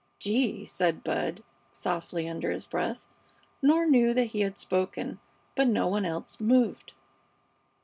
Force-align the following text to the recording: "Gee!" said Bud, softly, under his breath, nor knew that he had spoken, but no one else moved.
"Gee!" 0.17 0.65
said 0.65 1.03
Bud, 1.03 1.43
softly, 1.71 2.27
under 2.27 2.49
his 2.49 2.65
breath, 2.65 3.05
nor 3.61 3.85
knew 3.85 4.15
that 4.15 4.29
he 4.33 4.41
had 4.41 4.57
spoken, 4.57 5.19
but 5.55 5.67
no 5.67 5.87
one 5.87 6.05
else 6.05 6.39
moved. 6.39 6.93